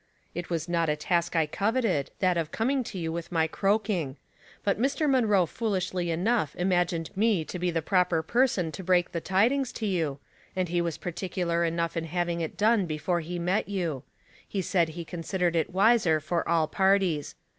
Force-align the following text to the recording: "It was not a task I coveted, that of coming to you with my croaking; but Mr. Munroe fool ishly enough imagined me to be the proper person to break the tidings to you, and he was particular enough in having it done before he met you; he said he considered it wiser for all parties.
"It 0.33 0.49
was 0.49 0.67
not 0.67 0.89
a 0.89 0.95
task 0.95 1.35
I 1.35 1.45
coveted, 1.45 2.09
that 2.21 2.35
of 2.35 2.49
coming 2.51 2.83
to 2.85 2.97
you 2.97 3.11
with 3.11 3.31
my 3.31 3.45
croaking; 3.45 4.17
but 4.63 4.81
Mr. 4.81 5.07
Munroe 5.07 5.45
fool 5.45 5.73
ishly 5.73 6.07
enough 6.09 6.55
imagined 6.55 7.15
me 7.15 7.45
to 7.45 7.59
be 7.59 7.69
the 7.69 7.83
proper 7.83 8.23
person 8.23 8.71
to 8.71 8.83
break 8.83 9.11
the 9.11 9.21
tidings 9.21 9.71
to 9.73 9.85
you, 9.85 10.17
and 10.55 10.69
he 10.69 10.81
was 10.81 10.97
particular 10.97 11.63
enough 11.63 11.95
in 11.95 12.05
having 12.05 12.41
it 12.41 12.57
done 12.57 12.87
before 12.87 13.19
he 13.19 13.37
met 13.37 13.69
you; 13.69 14.01
he 14.47 14.63
said 14.63 14.89
he 14.89 15.05
considered 15.05 15.55
it 15.55 15.69
wiser 15.69 16.19
for 16.19 16.49
all 16.49 16.67
parties. 16.67 17.35